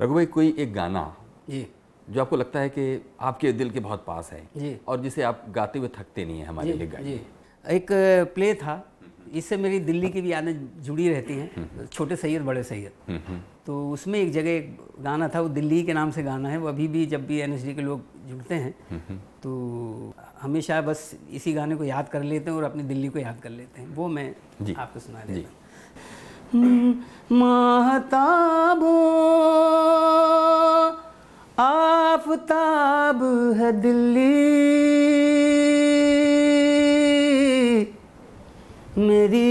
[0.00, 1.16] रघु भाई कोई एक गाना
[1.50, 1.66] जी।
[2.10, 2.84] जो आपको लगता है कि
[3.20, 6.46] आपके दिल के बहुत पास है जी। और जिसे आप गाते हुए थकते नहीं हैं
[6.46, 7.86] हमारे लिए गाइए जी। एक
[8.34, 8.84] प्ले था
[9.34, 13.40] इससे मेरी दिल्ली की भी यादें जुड़ी रहती हैं छोटे सैयद बड़े सैयद। हम्म, हम्म,
[13.66, 16.68] तो उसमें एक जगह एक गाना था वो दिल्ली के नाम से गाना है वो
[16.68, 18.74] अभी भी जब भी एन के लोग जुड़ते हैं
[19.42, 19.50] तो
[20.42, 23.50] हमेशा बस इसी गाने को याद कर लेते हैं और अपनी दिल्ली को याद कर
[23.50, 24.34] लेते हैं। वो मैं
[24.76, 25.58] आपको सुना देता हूँ।
[27.32, 28.69] महताबो
[32.30, 33.22] आफताब
[33.58, 34.34] है दिल्ली।
[38.98, 39.50] मेरी।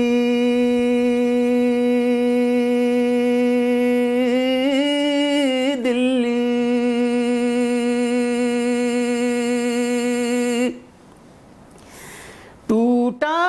[5.84, 6.50] दिल्ली।
[12.70, 13.49] टूटा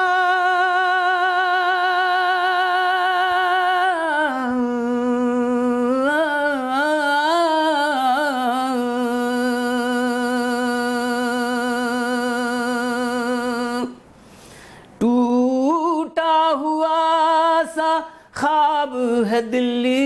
[18.40, 18.92] ख्वाब
[19.26, 19.96] है दिल्ली।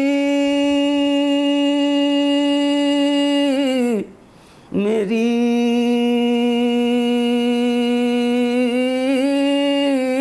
[4.75, 5.29] मेरी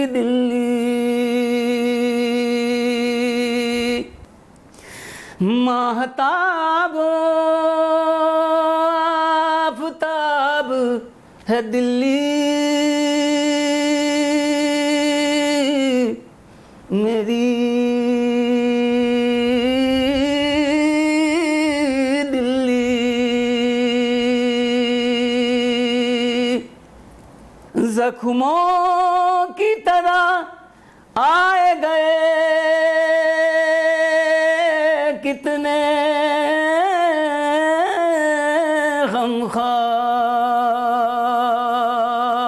[0.08, 0.70] दिल्ली।
[5.42, 6.98] महताब
[9.66, 10.70] आफताब
[11.48, 12.63] है दिल्ली।
[27.96, 32.12] जख्मों की तरह आए गए।
[35.24, 35.80] कितने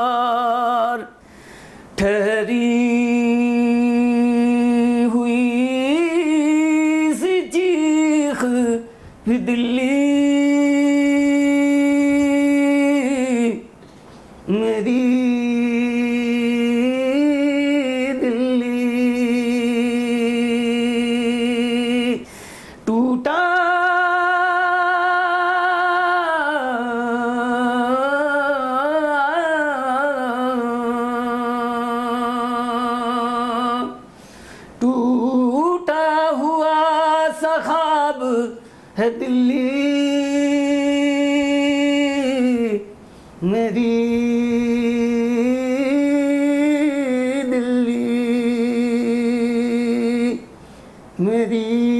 [0.05, 0.99] गमखार
[1.99, 2.69] ठहरी
[5.13, 5.39] हुई
[7.15, 8.39] सी चीख
[9.27, 9.93] भी दिल्ली।
[14.49, 15.14] मेरी
[37.55, 38.21] सखाब
[38.97, 39.69] है दिल्ली।
[43.43, 43.93] मेरी
[47.43, 48.05] दिल्ली।
[51.19, 51.94] मेरी